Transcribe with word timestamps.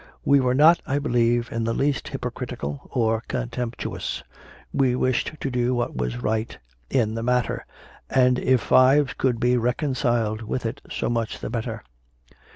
We 0.25 0.39
were 0.39 0.55
not, 0.55 0.81
I 0.87 0.97
believe, 0.97 1.51
in 1.51 1.63
the 1.63 1.75
least 1.75 2.07
hypocritical 2.07 2.89
or 2.91 3.21
contemptuous; 3.27 4.23
we 4.73 4.95
wished 4.95 5.33
to 5.39 5.51
do 5.51 5.75
what 5.75 5.95
was 5.95 6.19
right 6.23 6.57
in 6.89 7.13
the 7.13 7.21
matter; 7.21 7.67
and 8.09 8.39
if 8.39 8.61
fives 8.61 9.13
could 9.13 9.39
be 9.39 9.57
reconciled 9.57 10.41
with 10.41 10.65
it, 10.65 10.81
so 10.89 11.07
much 11.07 11.37
the 11.37 11.51
better. 11.51 11.83